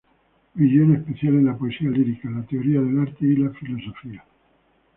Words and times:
Brilló 0.55 0.83
en 0.85 0.95
especial 0.95 1.35
en 1.35 1.45
la 1.45 1.55
poesía 1.55 1.91
lírica, 1.91 2.27
la 2.31 2.41
teoría 2.43 2.81
del 2.81 3.01
arte 3.01 3.23
y 3.23 3.35
la 3.35 3.51
filosofía. 3.51 4.25